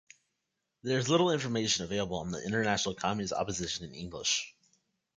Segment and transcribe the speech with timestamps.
[0.81, 4.55] There is little information available on the International Communist Opposition in English.